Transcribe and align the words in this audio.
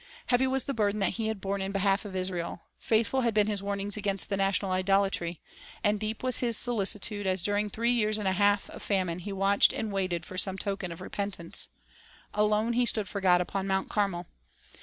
Heavy 0.25 0.47
was 0.47 0.63
the 0.63 0.73
burden 0.73 0.99
that 0.99 1.11
he 1.11 1.27
had 1.27 1.39
borne 1.39 1.61
in 1.61 1.71
behalf 1.71 2.05
of 2.05 2.15
Israel; 2.15 2.63
faithful 2.79 3.21
had 3.21 3.35
been 3.35 3.45
his 3.45 3.61
warnings 3.61 3.95
against 3.95 4.29
the 4.29 4.35
national 4.35 4.71
idolatry; 4.71 5.39
and 5.83 5.99
deep 5.99 6.23
was 6.23 6.39
his 6.39 6.57
solicitude 6.57 7.27
as 7.27 7.43
during 7.43 7.69
three 7.69 7.91
years 7.91 8.17
and 8.17 8.27
a 8.27 8.31
half 8.31 8.67
of 8.71 8.81
famine 8.81 9.19
he 9.19 9.31
watched 9.31 9.71
and 9.71 9.91
waited 9.91 10.25
for 10.25 10.39
some 10.39 10.57
token 10.57 10.91
of 10.91 11.01
repentance. 11.01 11.69
Alone 12.33 12.73
he 12.73 12.87
stood 12.87 13.07
for 13.07 13.21
God 13.21 13.41
upon 13.41 13.67
Mount 13.67 13.91
Carmel. 13.91 14.25